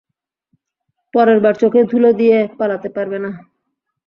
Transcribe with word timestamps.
পরেরবার 1.13 1.53
চোখে 1.55 1.81
ধুলো 1.83 2.09
দিয়ে 2.13 2.37
পালাতে 2.59 2.89
পারবে 2.95 3.17
না। 3.23 3.31